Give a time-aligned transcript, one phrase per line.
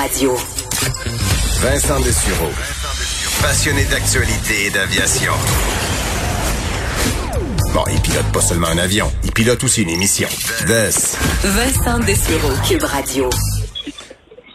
[0.00, 0.34] Radio.
[1.60, 2.48] Vincent Dessureau.
[3.42, 5.32] Passionné d'actualité et d'aviation.
[7.74, 10.26] Bon, il pilote pas seulement un avion, il pilote aussi une émission.
[11.44, 13.28] Vincent Dessureau, Cube Radio.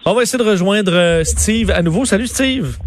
[0.07, 2.05] On va essayer de rejoindre euh, Steve à nouveau.
[2.05, 2.77] Salut Steve.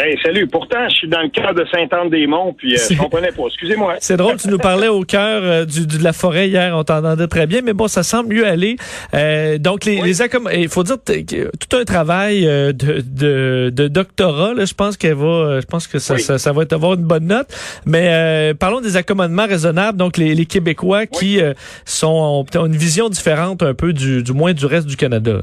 [0.00, 0.46] Hey, salut.
[0.46, 3.42] Pourtant, je suis dans le cœur de Saint-Anne-des-Monts, puis euh, je comprenais pas.
[3.48, 3.96] Excusez-moi.
[4.00, 7.26] C'est drôle, tu nous parlais au cœur euh, du, de la forêt hier, on t'entendait
[7.26, 8.76] très bien, mais bon, ça semble mieux aller.
[9.14, 10.22] Euh, donc, les, les
[10.54, 15.14] il faut dire tout un travail euh, de, de, de doctorat, là, je pense qu'elle
[15.14, 17.48] va, je pense que ça, ça, ça, va avoir une bonne note.
[17.84, 19.98] Mais parlons des accommodements raisonnables.
[19.98, 21.40] Donc, les, les Québécois qui
[21.84, 25.40] sont ont, une vision différente un peu du, du moins du reste du Canada.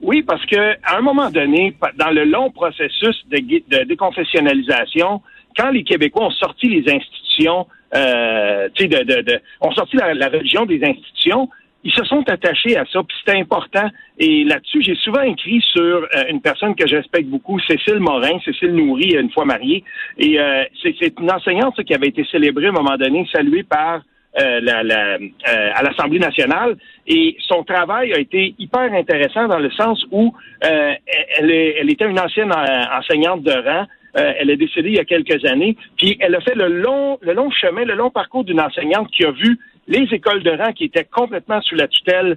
[0.00, 5.22] Oui, parce que à un moment donné, dans le long processus de, de déconfessionnalisation,
[5.56, 10.66] quand les Québécois ont sorti les institutions, euh, de, de, de, ont sorti la, religion
[10.66, 11.48] des institutions,
[11.84, 13.88] ils se sont attachés à ça, puis c'était important.
[14.18, 18.38] Et là-dessus, j'ai souvent écrit sur euh, une personne que je respecte beaucoup, Cécile Morin,
[18.44, 19.84] Cécile Nourri, une fois mariée.
[20.18, 24.02] Et euh, c'est une enseignante qui avait été célébrée à un moment donné, saluée par
[24.40, 29.58] euh, la, la, euh, à l'Assemblée nationale et son travail a été hyper intéressant dans
[29.58, 30.32] le sens où
[30.64, 30.92] euh,
[31.38, 33.86] elle, elle était une ancienne enseignante de rang.
[34.14, 37.32] elle est décédée il y a quelques années, puis elle a fait le long, le
[37.32, 40.84] long chemin, le long parcours d'une enseignante qui a vu les écoles de rang qui
[40.84, 42.36] étaient complètement sous la tutelle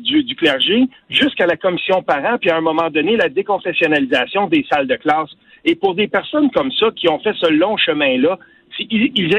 [0.00, 4.66] du, du, clergé, jusqu'à la commission parents, puis à un moment donné, la déconfessionnalisation des
[4.70, 5.30] salles de classe.
[5.64, 8.38] Et pour des personnes comme ça qui ont fait ce long chemin-là,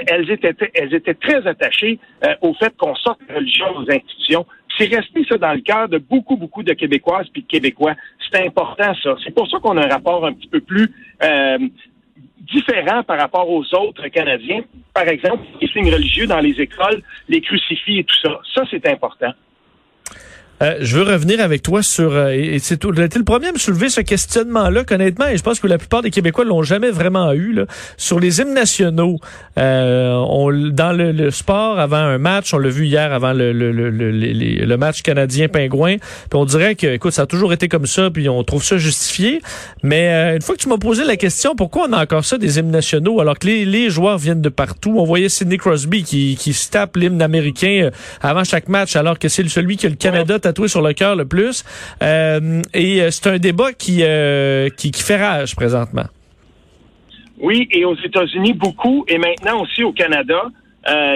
[0.07, 4.45] elles, étaient, elles étaient très attachées euh, au fait qu'on sorte la religion aux institutions.
[4.77, 7.95] C'est resté ça dans le cœur de beaucoup, beaucoup de Québécoises puis de Québécois.
[8.31, 9.15] C'est important, ça.
[9.23, 10.89] C'est pour ça qu'on a un rapport un petit peu plus
[11.23, 11.57] euh,
[12.53, 14.61] différent par rapport aux autres Canadiens.
[14.93, 18.39] Par exemple, les signes religieux dans les écoles, les crucifix et tout ça.
[18.53, 19.31] Ça, c'est important.
[20.61, 22.91] Euh, je veux revenir avec toi sur euh, et c'est tout.
[22.91, 26.11] le premier à me soulever ce questionnement-là, honnêtement, et je pense que la plupart des
[26.11, 27.65] Québécois l'ont jamais vraiment eu là,
[27.95, 29.19] sur les hymnes nationaux.
[29.57, 33.71] Euh, on, dans le, sport, avant un match, on l'a vu hier avant le, le,
[33.71, 35.97] le, le match canadien pingouin.
[35.97, 38.77] Puis on dirait que, écoute, ça a toujours été comme ça, puis on trouve ça
[38.77, 39.41] justifié.
[39.83, 42.37] Mais euh, une fois que tu m'as posé la question, pourquoi on a encore ça
[42.37, 44.95] des hymnes nationaux alors que les, les joueurs viennent de partout?
[44.97, 47.89] On voyait Sidney Crosby qui, qui se tape l'hymne américain
[48.21, 51.25] avant chaque match, alors que c'est celui que le Canada tatoué sur le cœur le
[51.25, 51.63] plus.
[52.01, 56.07] Euh, et euh, c'est un débat qui, euh, qui, qui fait rage présentement.
[57.39, 60.43] Oui, et aux États-Unis beaucoup, et maintenant aussi au Canada.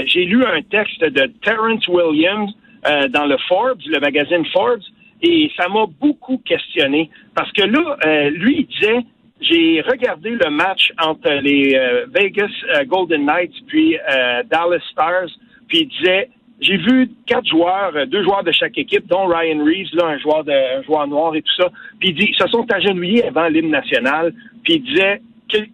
[0.05, 2.51] J'ai lu un texte de Terrence Williams
[3.09, 4.83] dans le Forbes, le magazine Forbes,
[5.21, 8.99] et ça m'a beaucoup questionné parce que là, lui, il disait,
[9.41, 11.75] j'ai regardé le match entre les
[12.13, 12.51] Vegas
[12.85, 13.97] Golden Knights puis
[14.51, 15.31] Dallas Stars,
[15.67, 16.29] puis il disait,
[16.63, 20.43] j'ai vu quatre joueurs, euh, deux joueurs de chaque équipe, dont Ryan Reeves, un joueur
[20.43, 21.69] de joueur noir et tout ça.
[21.99, 24.33] Puis il dit, ils se sont agenouillés avant l'hymne national.
[24.63, 25.21] Puis il disait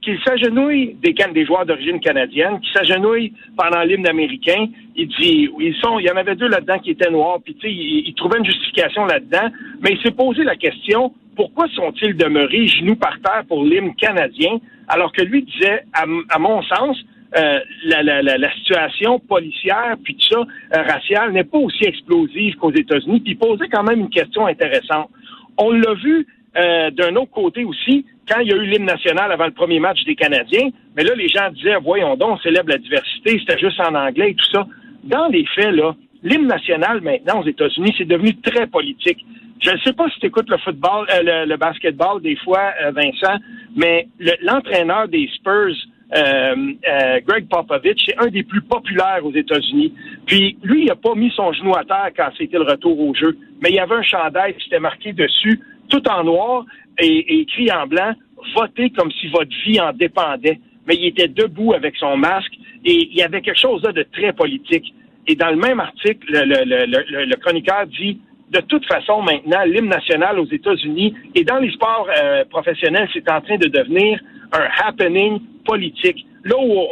[0.02, 4.68] qu'ils s'agenouillent des, des joueurs d'origine canadienne, qu'ils s'agenouillent pendant l'hymne américain.
[4.96, 7.40] Il dit, ils sont, il y en avait deux là-dedans qui étaient noirs.
[7.44, 9.50] Puis tu sais, il, il trouvait une justification là-dedans.
[9.82, 14.58] Mais il s'est posé la question, pourquoi sont-ils demeurés genoux par terre pour l'hymne canadien,
[14.90, 16.98] alors que lui disait, à mon sens,
[17.38, 22.56] euh, la, la, la, situation policière puis tout ça euh, raciale n'est pas aussi explosive
[22.56, 23.20] qu'aux États-Unis.
[23.20, 25.12] Puis posait quand même une question intéressante.
[25.56, 26.26] On l'a vu
[26.58, 29.80] euh, d'un autre côté aussi quand il y a eu l'hymne national avant le premier
[29.80, 30.70] match des Canadiens.
[30.98, 34.32] Mais là, les gens disaient voyons donc, on célèbre la diversité, c'était juste en anglais
[34.32, 34.66] et tout ça.
[35.04, 39.24] Dans les faits, là, l'hymne national maintenant aux États-Unis, c'est devenu très politique.
[39.62, 43.38] Je ne sais pas si tu écoutes le football, le, le, basketball des fois, Vincent,
[43.76, 44.08] mais
[44.42, 49.94] l'entraîneur des Spurs euh, euh, Greg Popovich, c'est un des plus populaires aux États-Unis.
[50.26, 53.14] Puis lui, il n'a pas mis son genou à terre quand c'était le retour au
[53.14, 55.60] jeu, mais il y avait un chandail qui était marqué dessus,
[55.90, 56.66] tout en noir
[57.00, 58.14] et, écrit en blanc,
[58.56, 60.60] votez comme si votre vie en dépendait.
[60.88, 62.54] Mais il était debout avec son masque
[62.84, 64.94] et il y avait quelque chose là de très politique.
[65.28, 70.48] Et dans le même article, le, chroniqueur dit de toute façon, maintenant, l'hymne national aux
[70.48, 74.20] États-Unis et dans les sports euh, professionnels, c'est en train de devenir
[74.52, 76.88] un happening politique, là où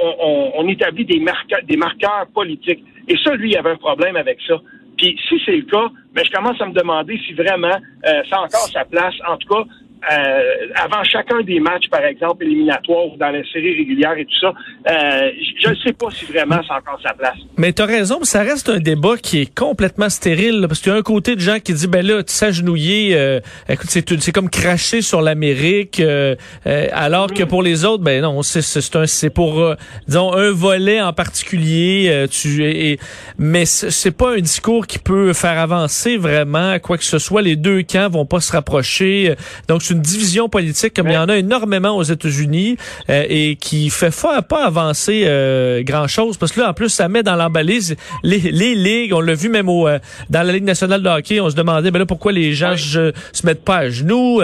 [0.56, 2.84] on, établit des marqueurs, des marqueurs politiques.
[3.08, 4.62] Et ça, lui, il avait un problème avec ça.
[4.98, 7.76] Puis si c'est le cas, ben, je commence à me demander si vraiment
[8.06, 9.64] euh, ça a encore sa place, en tout cas,
[10.12, 14.40] euh, avant chacun des matchs, par exemple, éliminatoires ou dans la série régulière et tout
[14.40, 14.54] ça,
[14.90, 17.38] euh, je ne sais pas si vraiment c'est encore sa place.
[17.58, 20.96] Mais tu as raison, ça reste un débat qui est complètement stérile, parce qu'il y
[20.96, 24.50] a un côté de gens qui dit, ben là, tu s'agenouiller, euh, écoute, c'est comme
[24.50, 26.36] cracher sur l'Amérique, euh,
[26.66, 29.76] alors que pour les autres, ben non, c'est c'est pour,
[30.08, 33.00] disons, un volet en particulier, tu et,
[33.38, 37.42] mais c'est pas un discours qui peut faire avancer vraiment quoi que ce soit.
[37.42, 39.36] Les deux camps vont pas se rapprocher,
[39.68, 42.78] donc c'est une division politique comme il y en a énormément aux États-Unis
[43.10, 44.16] euh, et qui fait
[44.48, 48.38] pas avancer euh, grand chose parce que là en plus ça met dans l'emballise les,
[48.40, 49.14] les ligues.
[49.14, 50.00] On l'a vu même au euh,
[50.30, 53.12] dans la Ligue nationale de hockey, on se demandait ben là pourquoi les gens se
[53.44, 54.42] mettent pas à genoux.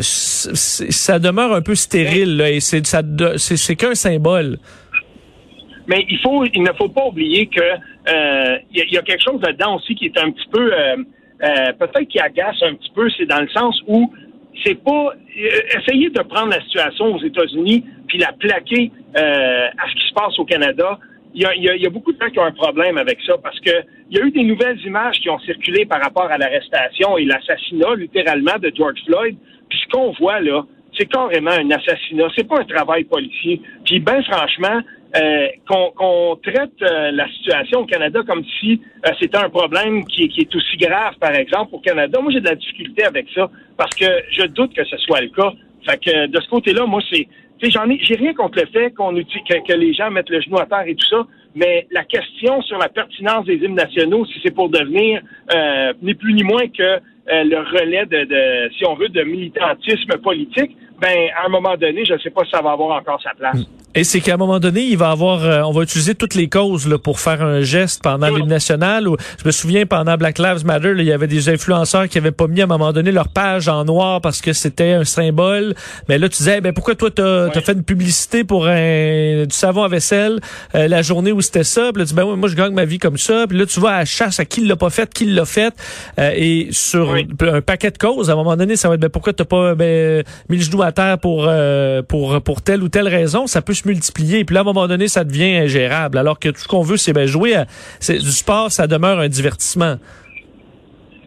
[0.00, 3.02] ça demeure un peu stérile là, et c'est ça
[3.36, 4.58] c'est qu'un symbole.
[5.88, 7.60] Mais il faut il ne faut pas oublier que
[8.72, 10.70] il y, y, a quelque chose là-dedans aussi qui est un petit peu
[11.42, 14.12] euh, peut-être qui agace un petit peu, c'est dans le sens où
[14.64, 19.88] c'est pas euh, essayer de prendre la situation aux États-Unis puis la plaquer euh, à
[19.88, 20.98] ce qui se passe au Canada.
[21.32, 23.70] Il y, a, beaucoup de gens qui ont un problème avec ça parce que
[24.10, 27.24] il y a eu des nouvelles images qui ont circulé par rapport à l'arrestation et
[27.24, 29.36] l'assassinat littéralement de George Floyd.
[29.68, 30.64] Puis ce qu'on voit là,
[30.98, 32.26] c'est carrément un assassinat.
[32.36, 33.62] C'est pas un travail policier.
[33.84, 34.80] Puis ben franchement,
[35.16, 40.28] euh, qu'on traite euh, la situation au Canada comme si euh, c'était un problème qui,
[40.28, 42.20] qui, est aussi grave, par exemple, au Canada.
[42.20, 45.30] Moi, j'ai de la difficulté avec ça parce que je doute que ce soit le
[45.30, 45.52] cas.
[45.84, 47.26] Fait que de ce côté-là, moi, c'est
[47.62, 50.58] j'en ai j'ai rien contre le fait qu'on que, que les gens mettent le genou
[50.58, 51.26] à terre et tout ça,
[51.56, 55.22] mais la question sur la pertinence des hymnes nationaux, si c'est pour devenir
[56.02, 60.76] ni plus ni moins que le relais de, de, si on veut, de militantisme politique,
[61.00, 63.34] ben à un moment donné, je ne sais pas si ça va avoir encore sa
[63.34, 63.66] place.
[63.96, 66.48] Et c'est qu'à un moment donné, il va avoir, euh, on va utiliser toutes les
[66.48, 69.08] causes là, pour faire un geste pendant l'hymne national.
[69.08, 72.30] Ou, je me souviens pendant Black Lives Matter, il y avait des influenceurs qui avaient
[72.30, 75.74] pas mis à un moment donné leur page en noir parce que c'était un symbole.
[76.08, 79.56] Mais là, tu disais, ben pourquoi toi t'as as fait une publicité pour un, du
[79.56, 80.38] savon à vaisselle
[80.76, 81.90] euh, la journée où c'était ça?
[81.92, 83.46] Puis là, tu dis, ben moi je gagne ma vie comme ça.
[83.48, 85.74] Puis là, tu vas à la chasse à qui l'a pas fait, qui l'a fait.
[86.20, 89.10] Euh, et sur un paquet de causes, à un moment donné, ça va être, ben
[89.10, 91.50] pourquoi t'as pas ben, mis le genou à terre pour
[92.06, 93.48] pour pour telle ou telle raison?
[93.48, 94.44] Ça peut multiplier.
[94.44, 96.18] Puis à un moment donné, ça devient ingérable.
[96.18, 97.66] Alors que tout ce qu'on veut, c'est ben, jouer à,
[98.08, 99.96] du sport, ça demeure un divertissement.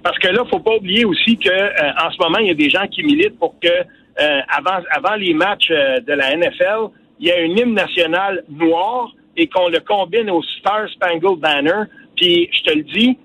[0.04, 2.56] Parce que là, faut pas oublier aussi que euh, en ce moment, il y a
[2.56, 6.92] des gens qui militent pour que euh, avant, avant les matchs euh, de la NFL,
[7.20, 11.84] il y a une hymne nationale noire et qu'on le combine au Star Spangled Banner.
[12.18, 13.18] Puis je te le dis,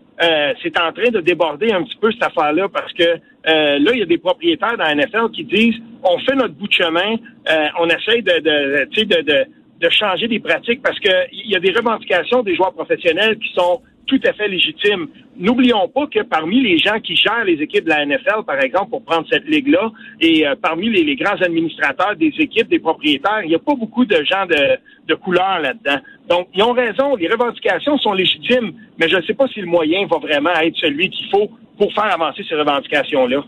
[0.63, 3.05] c'est en train de déborder un petit peu cette affaire-là parce que
[3.45, 6.69] là, il y a des propriétaires dans la NFL qui disent on fait notre bout
[6.69, 7.17] de chemin,
[7.51, 9.45] euh, on essaye de, de, de, de,
[9.81, 13.53] de changer des pratiques parce que il y a des revendications des joueurs professionnels qui
[13.55, 15.07] sont tout à fait légitimes.
[15.37, 18.91] N'oublions pas que parmi les gens qui gèrent les équipes de la NFL, par exemple,
[18.91, 23.43] pour prendre cette ligue-là, et euh, parmi les, les, grands administrateurs des équipes, des propriétaires,
[23.45, 26.01] il n'y a pas beaucoup de gens de, de couleur là-dedans.
[26.29, 29.67] Donc, ils ont raison, les revendications sont légitimes, mais je ne sais pas si le
[29.67, 33.45] moyen va vraiment être celui qu'il faut pour faire avancer ces revendications-là.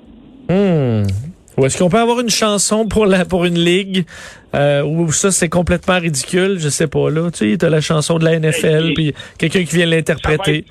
[0.49, 1.30] Hmm.
[1.61, 4.07] Ou est-ce qu'on peut avoir une chanson pour la pour une ligue
[4.55, 8.19] euh, où ça c'est complètement ridicule, je sais pas là, tu sais, t'as la chanson
[8.19, 10.65] de la NFL puis quelqu'un qui vient l'interpréter.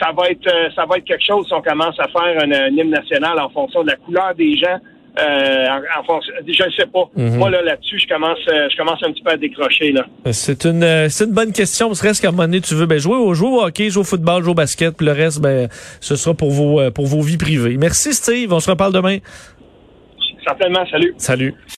[0.00, 2.68] Ça va être euh, ça va être quelque chose si on commence à faire un,
[2.68, 4.78] hymne national en fonction de la couleur des gens.
[5.18, 5.66] Euh,
[5.98, 7.10] en, fonction, je ne sais pas.
[7.16, 7.38] Mhm.
[7.38, 10.04] Moi là là-dessus, je commence euh, je commence un petit peu à décrocher là.
[10.32, 11.92] C'est une c'est une bonne question.
[11.94, 14.02] Ce reste qu'à un moment donné, tu veux ben, jouer au jouer au hockey, jouer
[14.02, 15.68] au football, jouer au basket, puis le reste ben
[16.00, 17.76] ce sera pour vos pour vos vies privées.
[17.76, 19.18] Merci Steve, on se reparle demain.
[20.48, 21.14] Certainement, salut.
[21.18, 21.54] Salut.